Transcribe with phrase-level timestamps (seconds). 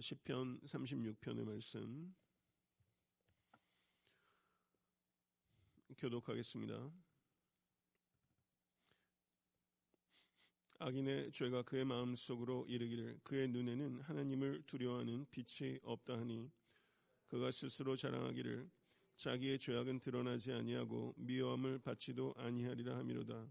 [0.00, 2.14] 10편 36편의 말씀
[5.98, 6.90] 교독하겠습니다.
[10.78, 16.50] 악인의 죄가 그의 마음속으로 이르기를 그의 눈에는 하나님을 두려워하는 빛이 없다 하니
[17.28, 18.70] 그가 스스로 자랑하기를
[19.16, 23.46] 자기의 죄악은 드러나지 아니하고 미워함을 받지도 아니하리라 하미로다.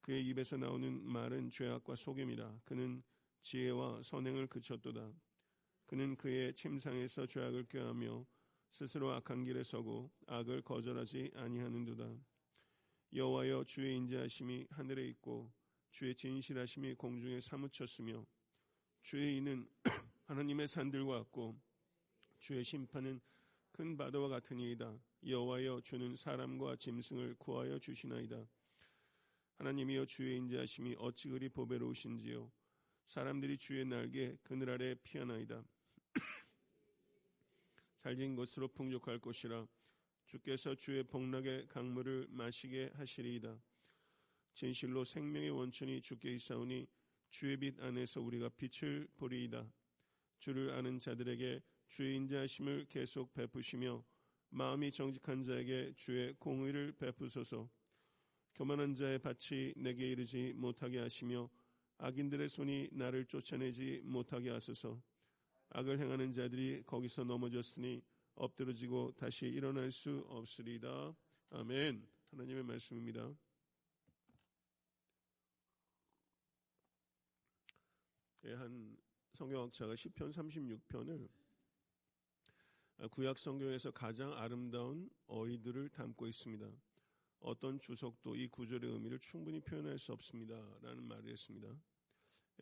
[0.00, 3.04] 그의 입에서 나오는 말은 죄악과 속임이라 그는
[3.40, 5.12] 지혜와 선행을 그쳤도다.
[5.92, 8.24] 그는 그의 침상에서 죄악을 꾀하며
[8.70, 12.16] 스스로 악한 길에 서고 악을 거절하지 아니하는도다.
[13.14, 15.52] 여호와여 주의 인자하심이 하늘에 있고
[15.90, 18.24] 주의 진실하심이 공중에 사무쳤으며
[19.02, 19.68] 주의 이는
[20.24, 21.60] 하나님의 산들과 같고
[22.38, 23.20] 주의 심판은
[23.72, 24.98] 큰 바다와 같으니이다.
[25.26, 28.48] 여호와여 주는 사람과 짐승을 구하여 주시나이다.
[29.56, 32.50] 하나님이여 주의 인자하심이 어찌 그리 보배로우신지요.
[33.04, 35.62] 사람들이 주의 날개 그늘 아래 피하나이다.
[38.02, 39.66] 살진 것으로 풍족할 것이라
[40.26, 43.62] 주께서 주의 복락의 강물을 마시게 하시리이다.
[44.54, 46.88] 진실로 생명의 원천이 주께 있사오니
[47.30, 49.72] 주의 빛 안에서 우리가 빛을 보리이다.
[50.40, 54.04] 주를 아는 자들에게 주의 인자하심을 계속 베푸시며
[54.50, 57.70] 마음이 정직한 자에게 주의 공의를 베푸소서.
[58.54, 61.48] 교만한 자의 밭이 내게 이르지 못하게 하시며
[61.98, 65.00] 악인들의 손이 나를 쫓아내지 못하게 하소서.
[65.74, 68.02] 악을 행하는 자들이 거기서 넘어졌으니
[68.34, 71.14] 엎드러지고 다시 일어날 수 없으리다.
[71.50, 72.06] 아멘.
[72.30, 73.34] 하나님의 말씀입니다.
[78.44, 78.96] 예, 한
[79.32, 81.28] 성경학자가 10편 36편을
[83.10, 86.70] 구약 성경에서 가장 아름다운 어휘들을 담고 있습니다.
[87.40, 90.54] 어떤 주석도 이 구절의 의미를 충분히 표현할 수 없습니다.
[90.82, 91.74] 라는 말을 했습니다.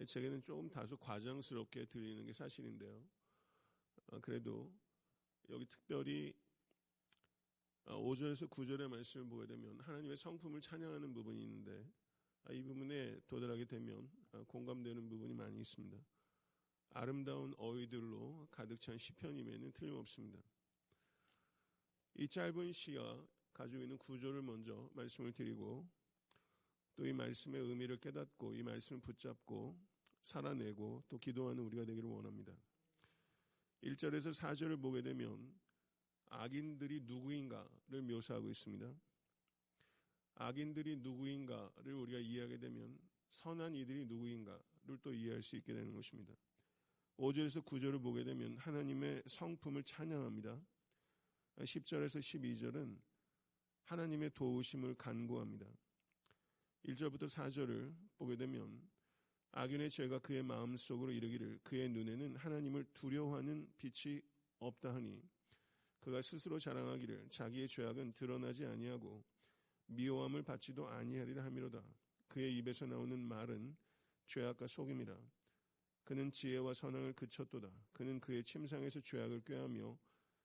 [0.07, 3.05] 제게는 조금 다소 과장스럽게 들리는 게 사실인데요.
[4.13, 4.73] 아, 그래도
[5.49, 6.35] 여기 특별히
[7.85, 11.87] 5절에서 아, 9절의 말씀을 보게 되면 하나님의 성품을 찬양하는 부분이 있는데
[12.45, 14.11] 아, 이 부분에 도달하게 되면
[14.47, 15.99] 공감되는 부분이 많이 있습니다.
[16.93, 20.41] 아름다운 어휘들로 가득 찬 시편임에는 틀림없습니다.
[22.15, 25.89] 이 짧은 시가 가지고 있는 구조를 먼저 말씀을 드리고
[26.97, 29.79] 또 이 말씀의 의미를 깨닫고 이 말씀을 붙잡고
[30.23, 32.53] 살아내고 또 기도하는 우리가 되기를 원합니다.
[33.83, 35.59] 1절에서 4절을 보게 되면
[36.29, 38.95] 악인들이 누구인가를 묘사하고 있습니다.
[40.35, 42.99] 악인들이 누구인가를 우리가 이해하게 되면
[43.31, 46.35] 선한 이들이 누구인가를 또 이해할 수 있게 되는 것입니다.
[47.17, 50.61] 5절에서 9절을 보게 되면 하나님의 성품을 찬양합니다.
[51.59, 52.99] 10절에서 12절은
[53.85, 55.67] 하나님의 도우심을 간구합니다.
[56.85, 58.81] 1절부터 4절을 보게 되면
[59.53, 64.21] 악인의 죄가 그의 마음속으로 이르기를 그의 눈에는 하나님을 두려워하는 빛이
[64.59, 65.23] 없다 하니
[66.01, 69.23] 그가 스스로 자랑하기를 자기의 죄악은 드러나지 아니하고
[69.87, 71.83] 미워함을 받지도 아니하리라 함이로다.
[72.29, 73.77] 그의 입에서 나오는 말은
[74.27, 75.17] 죄악과 속임이라.
[76.05, 77.69] 그는 지혜와 선행을 그쳤도다.
[77.93, 79.99] 그는 그의 침상에서 죄악을 꾀하며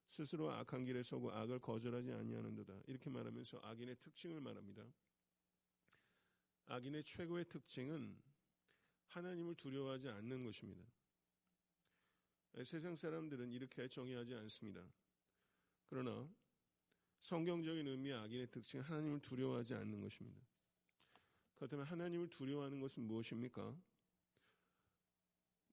[0.09, 2.81] 스스로 악한 길에 서고 악을 거절하지 아니하는도다.
[2.87, 4.83] 이렇게 말하면서 악인의 특징을 말합니다.
[6.67, 8.17] 악인의 최고의 특징은
[9.07, 10.83] 하나님을 두려워하지 않는 것입니다.
[12.63, 14.81] 세상 사람들은 이렇게 정의하지 않습니다.
[15.87, 16.27] 그러나
[17.21, 20.39] 성경적인 의미의 악인의 특징은 하나님을 두려워하지 않는 것입니다.
[21.55, 23.75] 그렇다면 하나님을 두려워하는 것은 무엇입니까?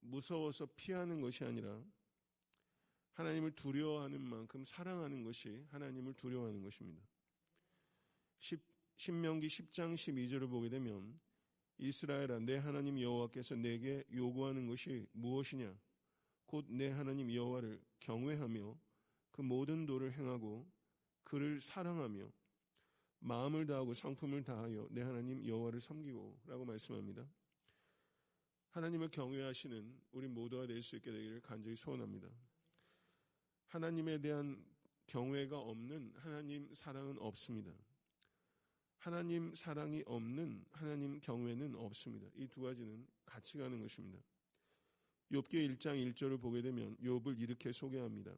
[0.01, 1.83] 무서워서 피하는 것이 아니라
[3.13, 7.03] 하나님을 두려워하는 만큼 사랑하는 것이 하나님을 두려워하는 것입니다.
[9.03, 11.19] 10, 신명기 10장 12절을 보게 되면
[11.79, 15.77] 이스라엘아 내 하나님 여호와께서 내게 요구하는 것이 무엇이냐
[16.47, 18.79] 곧 내 하나님 여호와를 경외하며
[19.33, 20.71] 그 모든 도를 행하고
[21.25, 22.31] 그를 사랑하며
[23.19, 27.29] 마음을 다하고 성품을 다하여 내 하나님 여호와를 섬기고라고 말씀합니다.
[28.71, 32.29] 하나님을 경외하시는 우리 모두가 될 수 있게 되기를 간절히 소원합니다.
[33.67, 34.65] 하나님에 대한
[35.07, 37.73] 경외가 없는 하나님 사랑은 없습니다.
[39.03, 42.29] 하나님 사랑이 없는 하나님 경외는 없습니다.
[42.37, 44.23] 이 두 가지는 같이 가는 것입니다.
[45.33, 48.33] 욥기 1장 1절을 보게 되면 욥을 이렇게 소개합니다.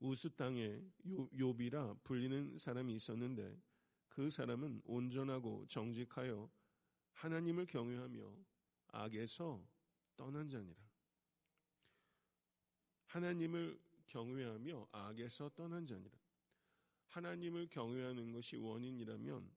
[0.00, 3.60] 우스 땅에 욥이라 불리는 사람이 있었는데
[4.08, 6.50] 그 사람은 온전하고 정직하여
[7.12, 8.34] 하나님을 경외하며
[8.92, 9.62] 악에서
[10.16, 10.80] 떠난 자니라.
[13.08, 16.16] 하나님을 경외하며 악에서 떠난 자니라.
[17.18, 19.50] 하나님을 경외하는 것이 원인이라면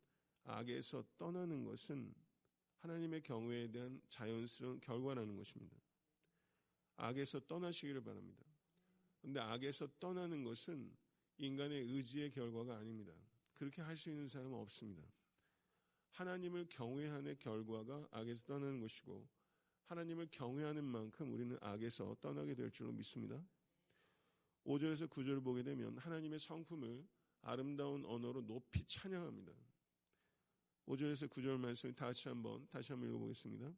[0.45, 2.11] 악에서 떠나는 것은
[2.79, 5.77] 하나님의 경외에 대한 자연스러운 결과라는 것입니다.
[6.97, 8.43] 악에서 떠나시기를 바랍니다.
[9.21, 10.91] 근데 악에서 떠나는 것은
[11.37, 13.13] 인간의 의지의 결과가 아닙니다.
[13.53, 15.03] 그렇게 할 수 있는 사람은 없습니다.
[16.13, 19.27] 하나님을 경외하는 결과가 악에서 떠나는 것이고
[19.85, 23.39] 하나님을 경외하는 만큼 우리는 악에서 떠나게 될 줄로 믿습니다.
[24.65, 27.07] 5절에서 9절을 보게 되면 하나님의 성품을
[27.41, 29.51] 아름다운 언어로 높이 찬양합니다.
[30.87, 33.71] 5절에서 9절 말씀을 다시 한번 다시 한번 읽어보겠습니다.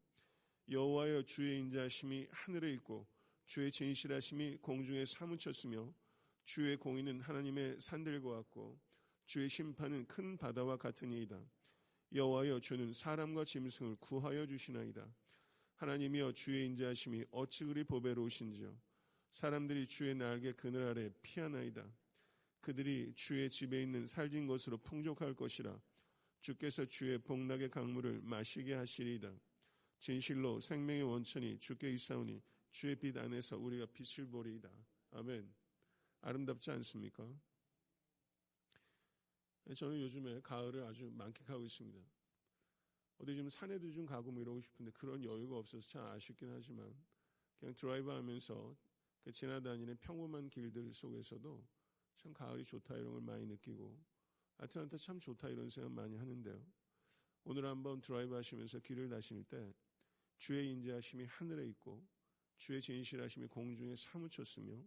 [0.69, 3.07] 여호와여 주의 인자하심이 하늘에 있고
[3.45, 5.93] 주의 진실하심이 공중에 사무쳤으며
[6.45, 8.79] 주의 공의는 하나님의 산들과 같고
[9.25, 11.39] 주의 심판은 큰 바다와 같으니이다.
[12.13, 15.05] 여호와여 주는 사람과 짐승을 구하여 주시나이다.
[15.75, 18.77] 하나님이여 주의 인자하심이 어찌 그리 보배로우신지요.
[19.33, 21.83] 사람들이 주의 날개 그늘 아래 피하나이다.
[22.63, 25.79] 그들이 주의 집에 있는 살진 것으로 풍족할 것이라.
[26.39, 29.31] 주께서 주의 복락의 강물을 마시게 하시리이다.
[29.99, 34.69] 진실로 생명의 원천이 주께 있사오니 주의 빛 안에서 우리가 빛을 보리이다.
[35.11, 35.53] 아멘.
[36.21, 37.29] 아름답지 않습니까?
[39.75, 41.99] 저는 요즘에 가을을 아주 만끽하고 있습니다.
[43.19, 46.93] 어디 좀 산에도 좀 가고 뭐 이러고 싶은데 그런 여유가 없어서 참 아쉽긴 하지만
[47.59, 48.75] 그냥 드라이브 하면서
[49.21, 51.82] 그 지나다니는 평범한 길들 속에서도
[52.17, 53.99] 참 가을이 좋다 이런 걸 많이 느끼고
[54.57, 56.65] 아틀란타 참 좋다 이런 생각 많이 하는데요.
[57.45, 59.73] 오늘 한번 드라이브 하시면서 길을 다실 때
[60.37, 62.05] 주의 인자하심이 하늘에 있고
[62.57, 64.81] 주의 진실하심이 공중에 사무쳤으며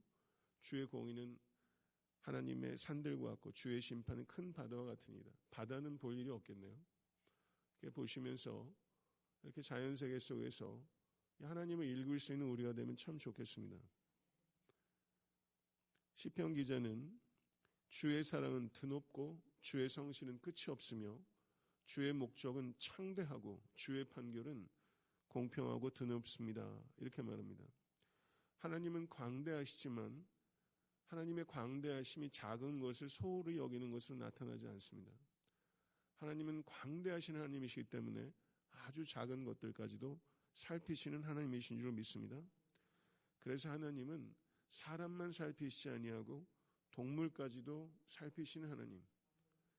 [0.61, 1.39] 주의 공의는
[2.21, 5.31] 하나님의 산들과 같고 주의 심판은 큰 바다와 같으니다.
[5.51, 6.77] 바다는 볼 일이 없겠네요.
[7.93, 8.69] 보시면서
[9.43, 10.83] 이렇게 자연 세계 속에서
[11.41, 13.77] 하나님을 읽을 수 있는 우리가 되면 참 좋겠습니다.
[16.17, 17.21] 시편 기자는
[17.91, 21.19] 주의 사랑은 드높고 주의 성실은 끝이 없으며
[21.85, 24.67] 주의 목적은 창대하고 주의 판결은
[25.29, 26.83] 공평하고 드높습니다.
[26.97, 27.65] 이렇게 말합니다.
[28.57, 30.27] 하나님은 광대하시지만
[31.05, 35.13] 하나님의 광대하심이 작은 것을 소홀히 여기는 것으로 나타나지 않습니다.
[36.17, 38.33] 하나님은 광대하신 하나님이시기 때문에
[38.71, 40.19] 아주 작은 것들까지도
[40.55, 42.43] 살피시는 하나님이신 줄 믿습니다.
[43.39, 44.35] 그래서 하나님은
[44.69, 46.47] 사람만 살피시지 아니하고
[46.91, 49.03] 동물까지도 살피시는 하나님.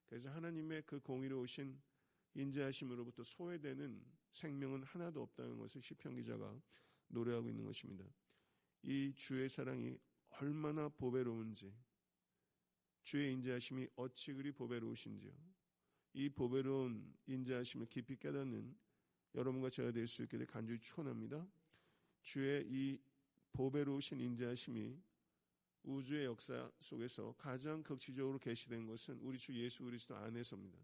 [0.05, 1.81] 그래서 하나님의 그 공의로우신
[2.33, 6.61] 인자하심으로부터 소외되는 생명은 하나도 없다는 것을 시편 기자가
[7.07, 8.05] 노래하고 있는 것입니다.
[8.83, 9.97] 이 주의 사랑이
[10.39, 11.73] 얼마나 보배로운지,
[13.01, 15.31] 주의 인자하심이 어찌 그리 보배로우신지요.
[16.13, 18.77] 이 보배로운 인자하심을 깊이 깨닫는
[19.33, 21.47] 여러분과 제가 될 수 있게 될 간절히 축원합니다.
[22.21, 22.99] 주의 이
[23.57, 25.01] 보배로우신 인자하심이
[25.81, 30.77] 우주의 역사 속에서 가장 극치적으로 계시된 것은 우리 주 예수 그리스도 안에서입니다.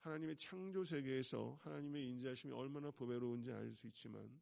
[0.00, 4.40] 하나님의 창조 세계에서 하나님의 인자하심이 얼마나 보배로운지 알 수 있지만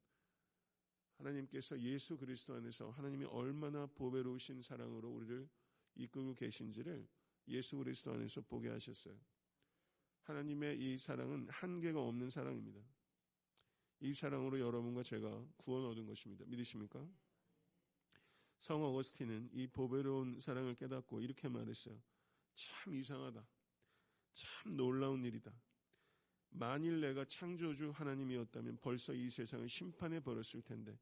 [1.18, 5.46] 하나님께서 예수 그리스도 안에서 하나님이 얼마나 보배로우신 사랑으로 우리를
[5.96, 7.06] 이끌고 계신지를
[7.48, 9.14] 예수 그리스도 안에서 보게 하셨어요.
[10.22, 12.80] 하나님의 이 사랑은 한계가 없는 사랑입니다.
[14.02, 16.44] 이 사랑으로 여러분과 제가 구원 얻은 것입니다.
[16.46, 17.08] 믿으십니까?
[18.58, 22.00] 성 어거스틴은 이 보배로운 사랑을 깨닫고 이렇게 말했어요.
[22.54, 23.46] 참 이상하다.
[24.32, 25.52] 참 놀라운 일이다.
[26.50, 30.98] 만일 내가 창조주 하나님이었다면 벌써 이 세상을 심판해 버렸을 텐데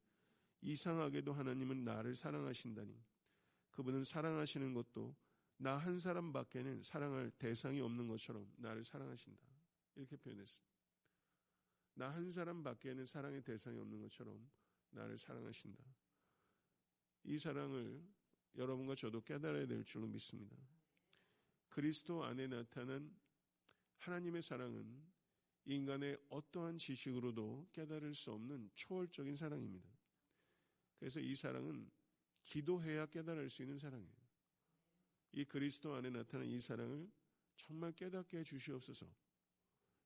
[0.61, 2.95] 이상하게도 하나님은 나를 사랑하신다니
[3.71, 5.15] 그분은 사랑하시는 것도
[5.57, 9.47] 나 한 사람밖에는 사랑할 대상이 없는 것처럼 나를 사랑하신다.
[9.95, 10.70] 이렇게 표현했습니다.
[11.93, 14.49] 나 한 사람 밖에는 사랑의 대상이 없는 것처럼
[14.91, 15.83] 나를 사랑하신다.
[17.23, 18.03] 이 사랑을
[18.55, 20.57] 여러분과 저도 깨달아야 될 줄로 믿습니다.
[21.69, 23.15] 그리스도 안에 나타난
[23.99, 25.11] 하나님의 사랑은
[25.65, 29.87] 인간의 어떠한 지식으로도 깨달을 수 없는 초월적인 사랑입니다.
[30.97, 31.89] 그래서 이 사랑은
[32.43, 34.21] 기도해야 깨달을 수 있는 사랑이에요.
[35.33, 37.09] 이 그리스도 안에 나타난 이 사랑을
[37.55, 39.07] 정말 깨닫게 해 주시옵소서.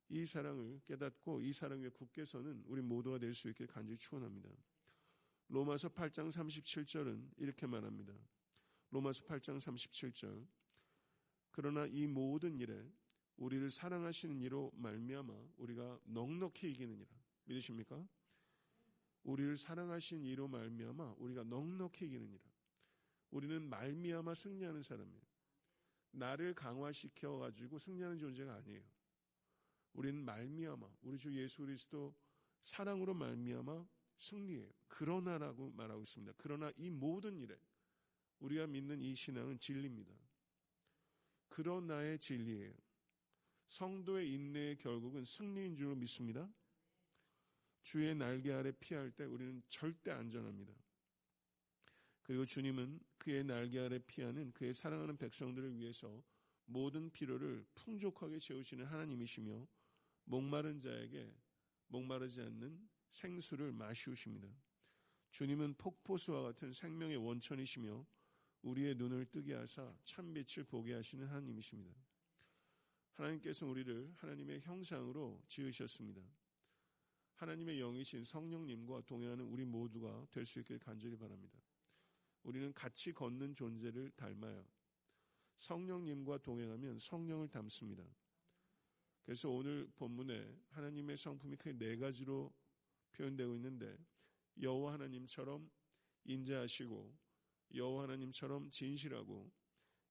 [0.10, 4.50] 이 사랑을 깨닫고 이 사랑 에 굳게 서는 우리 모두가 될 수 있게 간절히 축원합니다.
[5.48, 8.14] 로마서 8장 37절은 이렇게 말합니다.
[8.92, 10.48] 로마서 8장 37절.
[11.52, 12.92] 그러나 이 모든 일에
[13.38, 17.10] 우리를 사랑하시는 이로 말미암아 우리가 넉넉히 이기느니라.
[17.46, 18.08] 믿으십니까?
[19.24, 22.44] 우리를 사랑하신 이로 말미암아 우리가 넉넉히 이기느니라.
[23.32, 25.22] 우리는 말미암아 승리하는 사람이에요.
[26.12, 28.95] 나를 강화시켜 가지고 승리하는 존재가 아니에요.
[29.96, 32.14] 우리는 말미암아 우리 주 예수 그리스도
[32.64, 33.88] 사랑으로 말미암아
[34.18, 34.70] 승리예요.
[34.88, 36.34] 그러나라고 말하고 있습니다.
[36.38, 37.58] 그러나 이 모든 일에
[38.40, 40.14] 우리가 믿는 이 신앙은 진리입니다.
[41.50, 42.74] 그러나의 진리예요.
[43.68, 46.50] 성도의 인내의 결국은 승리인 줄 믿습니다.
[47.84, 50.74] 주의 날개 아래 피할 때 우리는 절대 안전합니다.
[52.24, 56.24] 그리고 주님은 그의 날개 아래 피하는 그의 사랑하는 백성들을 위해서
[56.66, 59.68] 모든 필요를 풍족하게 채우시는 하나님이시며
[60.26, 61.34] 목마른 자에게
[61.88, 64.48] 목마르지 않는 생수를 마시우십니다.
[65.32, 68.06] 주님은 폭포수와 같은 생명의 원천이시며
[68.64, 71.94] 우리의 눈을 뜨게 하사 참빛을 보게 하시는 하나님이십니다.
[73.14, 76.22] 하나님께서 우리를 하나님의 형상으로 지으셨습니다.
[77.36, 81.60] 하나님의 영이신 성령님과 동행하는 우리 모두가 될 수 있길 간절히 바랍니다.
[82.44, 84.66] 우리는 같이 걷는 존재를 닮아요.
[85.58, 88.04] 성령님과 동행하면 성령을 닮습니다.
[89.26, 92.54] 그래서 오늘 본문에 하나님의 성품이 크게 네 가지로
[93.14, 93.98] 표현되고 있는데
[94.62, 95.70] 여호와 하나님처럼
[96.26, 97.18] 인자하시고
[97.74, 99.52] 여호와 하나님처럼 진실하고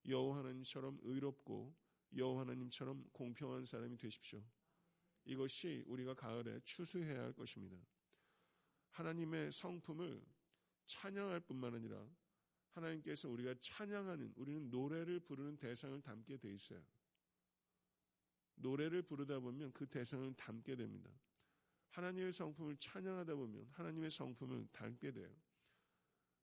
[0.06, 1.74] 여호와 하나님처럼 의롭고
[2.16, 4.42] 여호와 하나님처럼 공평한 사람이 되십시오.
[5.24, 7.76] 이것이 우리가 가을에 추수해야 할 것입니다.
[8.90, 10.24] 하나님의 성품을
[10.86, 12.04] 찬양할 뿐만 아니라
[12.72, 16.82] 하나님께서 우리가 찬양하는 우리는 노래를 부르는 대상을 담게 돼 있어요.
[18.56, 21.10] 노래를 부르다 보면 그 대상을 담게 됩니다.
[21.90, 25.30] 하나님의 성품을 찬양하다 보면 하나님의 성품을 담게 돼요.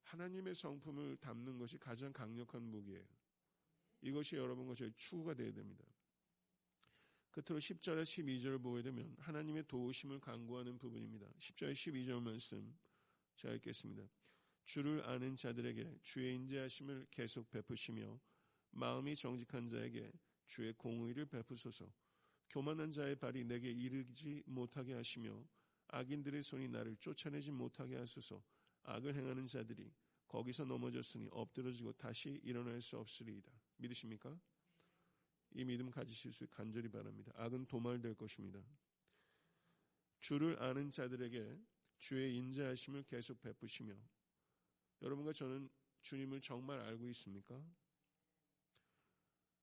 [0.03, 3.06] 하나님의 성품을 담는 것이 가장 강력한 무기예요.
[4.01, 5.86] 이것이 여러분과 저희 추구가 되어야 됩니다.
[7.32, 11.27] 끝으로 10절에 12절을 보게 되면 하나님의 도우심을 강구하는 부분입니다.
[11.39, 12.77] 10절에 12절 말씀
[13.38, 14.03] 제가 읽겠습니다.
[14.65, 18.20] 주를 아는 자들에게 주의 인자하심을 계속 베푸시며
[18.72, 20.12] 마음이 정직한 자에게
[20.46, 21.91] 주의 공의를 베푸소서.
[22.51, 25.41] 교만한 자의 발이 내게 이르지 못하게 하시며
[25.88, 28.43] 악인들의 손이 나를 쫓아내지 못하게 하소서.
[28.84, 29.89] 악을 행하는 자들이
[30.27, 33.50] 거기서 넘어졌으니 엎드러지고 다시 일어날 수 없으리이다.
[33.77, 34.38] 믿으십니까?
[35.51, 37.31] 이 믿음 가지실 수 간절히 바랍니다.
[37.36, 38.62] 악은 도말될 것입니다.
[40.20, 41.58] 주를 아는 자들에게
[42.00, 43.96] 주의 인자하심을 계속 베푸시며
[45.01, 45.70] 여러분과 저는
[46.01, 47.63] 주님을 정말 알고 있습니까?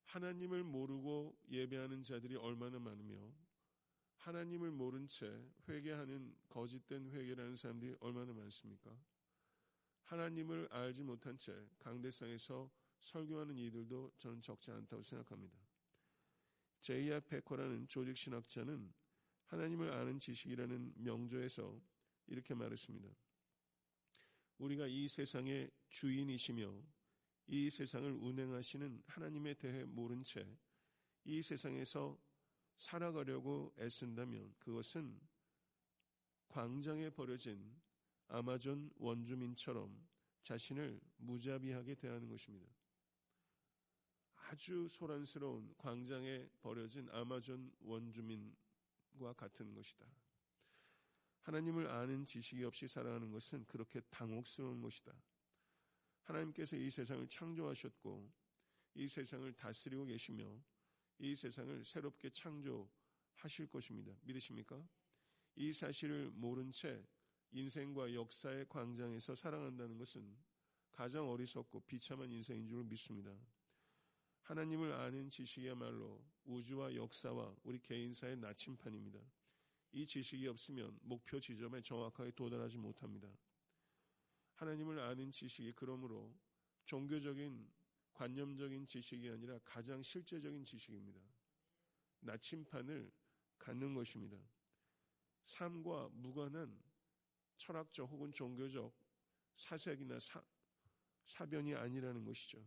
[0.09, 3.31] 하나님을 모르고 예배하는 자들이 얼마나 많으며
[4.17, 5.31] 하나님을 모른 채
[5.69, 8.91] 회개하는 거짓된 회개라는 사람들이 얼마나 많습니까?
[10.05, 15.59] 하나님을 알지 못한 채 강대상에서 설교하는 이들도 저는 적지 않다고 생각합니다.
[16.81, 18.91] 제이아 페커라는 조직 신학자는
[19.45, 21.79] 하나님을 아는 지식이라는 명조에서
[22.29, 23.09] 이렇게 말했습니다.
[24.57, 26.98] 우리가 이 세상의 주인이시며
[27.49, 30.47] 이 세상을 운행하시는 하나님에 대해 모른 채
[31.29, 32.19] 이 세상에서
[32.79, 35.21] 살아가려고 애쓴다면 그것은
[36.49, 37.79] 광장에 버려진
[38.29, 40.09] 아마존 원주민처럼
[40.43, 42.67] 자신을 무자비하게 대하는 것입니다.
[44.37, 50.07] 아주 소란스러운 광장에 버려진 아마존 원주민과 같은 것이다.
[51.43, 55.13] 하나님을 아는 지식이 없이 살아가는 것은 그렇게 당혹스러운 것이다.
[56.29, 58.31] 하나님께서 이 세상을 창조하셨고
[58.95, 60.45] 이 세상을 다스리고 계시며
[61.19, 64.13] 이 세상을 새롭게 창조하실 것입니다.
[64.23, 64.87] 믿으십니까?
[65.57, 67.03] 이 사실을 모른 채
[67.51, 70.37] 인생과 역사의 광장에서 살아간다는 것은
[70.93, 73.35] 가장 어리석고 비참한 인생인 줄 믿습니다.
[74.43, 79.19] 하나님을 아는 지식이야말로 우주와 역사와 우리 개인사의 나침판입니다.
[79.93, 83.29] 이 지식이 없으면 목표 지점에 정확하게 도달하지 못합니다.
[84.59, 86.35] 하나님을 아는 지식이 그러므로
[86.85, 87.71] 종교적인
[88.13, 91.21] 관념적인 지식이 아니라 가장 실제적인 지식입니다.
[92.21, 93.13] 나침판을
[93.59, 94.37] 갖는 것입니다.
[95.45, 96.83] 삶과 무관한
[97.57, 98.93] 철학적 혹은 종교적
[99.55, 100.43] 사색이나 사,
[101.27, 102.65] 사변이 아니라는 것이죠.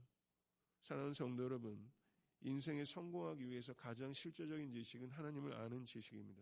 [0.82, 1.92] 사랑하는 성도 여러분,
[2.40, 6.42] 인생에 성공하기 위해서 가장 실제적인 지식은 하나님을 아는 지식입니다.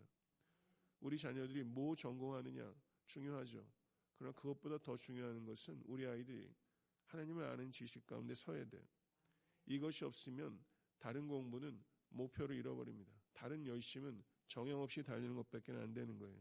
[1.00, 2.72] 우리 자녀들이 뭐 전공하느냐
[3.06, 3.79] 중요하죠.
[4.20, 6.54] 그러나 그것보다 더 중요한 것은 우리 아이들이
[7.06, 8.82] 하나님을 아는 지식 가운데 서야 돼요.
[9.64, 10.62] 이것이 없으면
[10.98, 13.10] 다른 공부는 목표를 잃어버립니다.
[13.32, 16.38] 다른 열심은 정형 없이 달리는 것밖에 안 되는 거예요.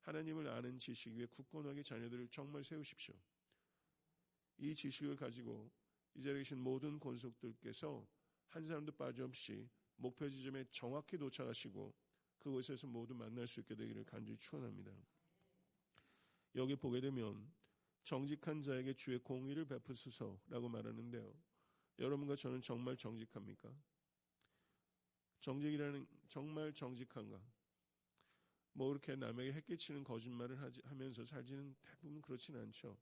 [0.00, 3.14] 하나님을 아는 지식 위에 굳건하게 자녀들을 정말 세우십시오.
[4.58, 5.70] 이 지식을 가지고
[6.16, 8.06] 이 자리에 계신 모든 권속들께서
[8.48, 11.94] 한 사람도 빠짐없이 목표 지점에 정확히 도착하시고
[12.40, 14.92] 그곳에서 모두 만날 수 있게 되기를 간절히 축원합니다.
[16.56, 17.52] 여기 보게 되면
[18.02, 21.34] 정직한 자에게 주의 공의를 베푸소서라고 말하는데요.
[21.98, 23.74] 여러분과 저는 정말 정직합니까?
[25.40, 27.40] 정직이라는 정말 정직한가?
[28.72, 32.98] 뭐 이렇게 남에게 해끼치는 거짓말을 하지, 하면서 살지는 대부분 그렇지는 않죠.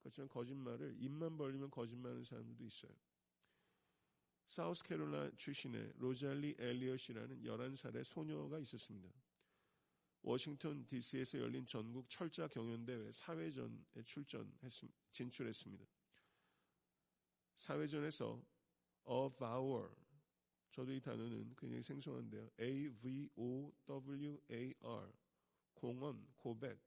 [0.00, 2.92] 그렇지만 거짓말을 입만 벌리면 거짓말하는 사람들도 있어요.
[4.48, 9.08] 사우스캐롤라 출신의 로잘리 엘리엇이라는 11살의 소녀가 있었습니다.
[10.22, 14.70] 워싱턴 DC에서 열린 전국 철자 경연대회 사회전에 출전했
[15.12, 15.84] 진출했습니다.
[17.56, 18.42] 사회전에서
[19.08, 19.90] a vower
[20.72, 22.48] 저도 이 단어는 굉장히 생소한데요.
[22.60, 25.12] A V O W A R
[25.74, 26.78] 공언 고백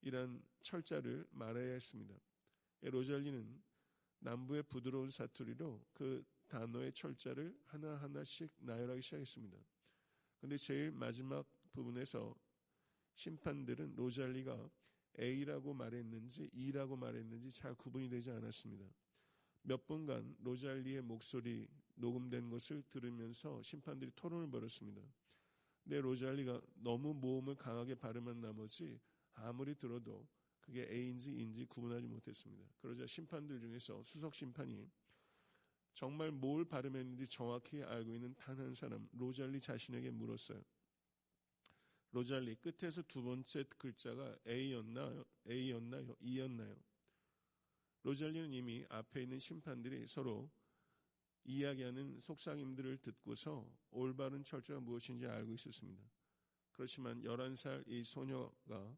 [0.00, 2.14] 이란 철자를 말해야 했습니다.
[2.80, 3.62] 로잘리는
[4.20, 9.58] 남부의 부드러운 사투리로 그 단어의 철자를 하나하나씩 나열하기 시작했습니다.
[10.38, 12.34] 근데 제일 마지막 부분에서
[13.16, 14.70] 심판들은 로잘리가
[15.18, 18.86] A라고 말했는지 E라고 말했는지 잘 구분이 되지 않았습니다.
[19.62, 25.02] 몇 분간 로잘리의 목소리 녹음된 것을 들으면서 심판들이 토론을 벌였습니다.
[25.82, 29.00] 근데 로잘리가 너무 모음을 강하게 발음한 나머지
[29.34, 30.26] 아무리 들어도
[30.60, 32.64] 그게 A인지 E인지 구분하지 못했습니다.
[32.78, 34.90] 그러자 심판들 중에서 수석 심판이
[35.92, 40.62] 정말 뭘 발음했는지 정확히 알고 있는 단 한 사람 로잘리 자신에게 물었어요.
[42.14, 45.24] 로잘리 끝에서 두 번째 글자가 A였나요?
[45.50, 46.16] A였나요?
[46.20, 46.76] E였나요?
[48.04, 50.48] 로잘리는 이미 앞에 있는 심판들이 서로
[51.42, 56.04] 이야기하는 속삭임들을 듣고서 올바른 철저가 무엇인지 알고 있었습니다.
[56.70, 58.96] 그렇지만 11살 이 소녀가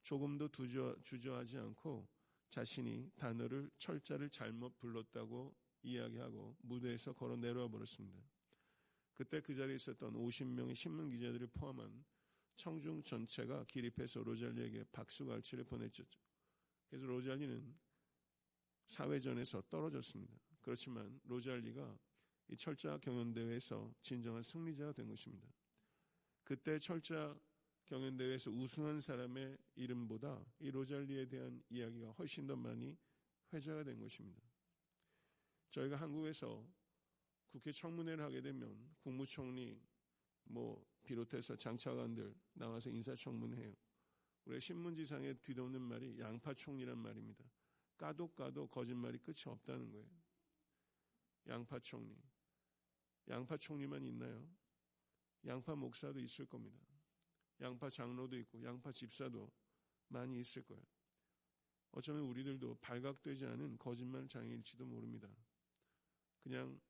[0.00, 2.08] 조금도 주저, 주저하지 않고
[2.48, 8.22] 자신이 단어를 철자를 잘못 불렀다고 이야기하고 무대에서 걸어 내려와 버렸습니다.
[9.12, 12.02] 그때 그 자리에 있었던 50명의 신문 기자들을 포함한
[12.56, 16.04] 청중 전체가 기립해서 로잘리에게 박수갈채를 보냈죠.
[16.88, 17.74] 그래서 로잘리는
[18.86, 20.34] 사회전에서 떨어졌습니다.
[20.60, 21.98] 그렇지만 로잘리가
[22.48, 25.48] 이 철자 경연대회에서 진정한 승리자가 된 것입니다.
[26.44, 27.36] 그때 철자
[27.86, 32.96] 경연대회에서 우승한 사람의 이름보다 이 로잘리에 대한 이야기가 훨씬 더 많이
[33.52, 34.42] 회자가 된 것입니다.
[35.70, 36.66] 저희가 한국에서
[37.48, 39.80] 국회 청문회를 하게 되면 국무총리
[40.44, 43.74] 뭐 비롯해서 장차관들 나와서 인사청문회해요.
[44.46, 47.44] 우리 신문지상에 뒤덮는 말이 양파총리란 말입니다.
[47.96, 50.06] 까도 까도 거짓말이 끝이 없다는 거예요.
[51.46, 52.16] 양파총리.
[53.28, 54.46] 양파총리만 있나요?
[55.46, 56.78] 양파 목사도 있을 겁니다.
[57.60, 59.50] 양파 장로도 있고 양파 집사도
[60.08, 60.82] 많이 있을 거예요.
[61.92, 65.28] 어쩌면 우리들도 발각되지 않은 거짓말 장애일지도 모릅니다.
[66.42, 66.80] 그냥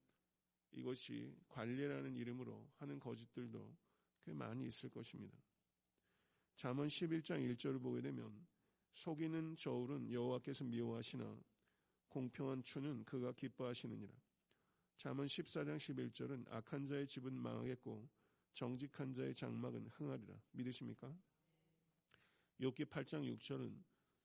[0.73, 3.77] 이것이 관례라는 이름으로 하는 거짓들도
[4.25, 5.37] 꽤 많이 있을 것입니다.
[6.57, 8.47] 잠언 11장 1절을 보게 되면
[8.95, 11.39] 속이는 저울은 여호와께서 미워하시나
[12.09, 14.13] 공평한 추는 그가 기뻐하시느니라.
[14.97, 18.09] 잠언 14장 11절은 악한 자의 집은 망하겠고
[18.53, 20.35] 정직한 자의 장막은 흥하리라.
[20.53, 21.15] 믿으십니까?
[22.61, 23.83] 욥기 8장 6절은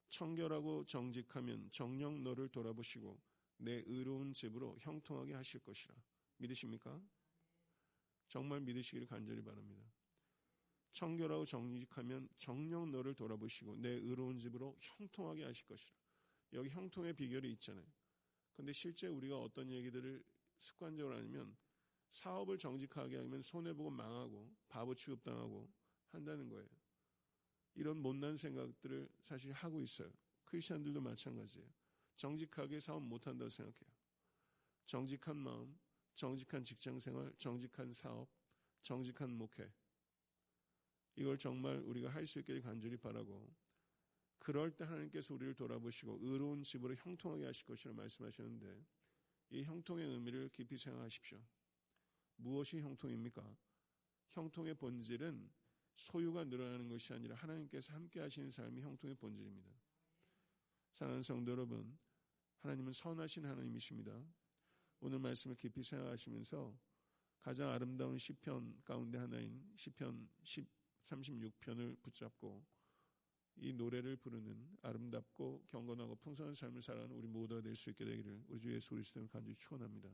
[0.10, 3.20] 청결하고 정직하면 정령 너를 돌아보시고
[3.58, 5.96] 내 의로운 집으로 형통하게 하실 것이라.
[6.38, 7.02] 믿으십니까?
[8.30, 9.84] 정말 믿으시기를 간절히 바랍니다.
[10.92, 15.92] 청결하고 정직하면 정령 너를 돌아보시고 내 의로운 집으로 형통하게 하실 것이라.
[16.54, 17.86] 여기 형통의 비결이 있잖아요.
[18.54, 20.24] 근데 실제 우리가 어떤 얘기들을
[20.58, 21.56] 습관적으로 하면
[22.12, 25.70] 사업을 정직하게 하면 손해보고 망하고 바보 취급당하고
[26.08, 26.68] 한다는 거예요.
[27.76, 30.12] 이런 못난 생각들을 사실 하고 있어요.
[30.46, 31.68] 크리스천들도 마찬가지예요.
[32.18, 33.90] 정직하게 사업 못한다고 생각해요.
[34.86, 35.78] 정직한 마음,
[36.20, 38.28] 정직한 직장 생활, 정직한 사업,
[38.82, 39.72] 정직한 목회.
[41.16, 43.50] 이걸 정말 우리가 할 수 있기를 간절히 바라고
[44.38, 48.86] 그럴 때 하나님께서 우리를 돌아보시고 의로운 집으로 형통하게 하실 것이라 말씀하셨는데
[49.52, 51.42] 이 형통의 의미를 깊이 생각하십시오.
[52.36, 53.56] 무엇이 형통입니까?
[54.32, 55.50] 형통의 본질은
[55.96, 59.72] 소유가 늘어나는 것이 아니라 하나님께서 함께 하시는 삶이 형통의 본질입니다.
[60.92, 61.98] 사랑하는 성도 여러분,
[62.58, 64.22] 하나님은 선하신 하나님이십니다.
[65.02, 66.78] 오늘 말씀을 깊이 생각하시면서
[67.40, 70.28] 가장 아름다운 시편 가운데 하나인 시편
[71.06, 72.66] 36편을 붙잡고
[73.56, 78.60] 이 노래를 부르는 아름답고 경건하고 풍성한 삶을 살아가는 우리 모두가 될 수 있게 되기를 우리
[78.60, 80.10] 주 예수 그리스도를 간절히 축원합니다.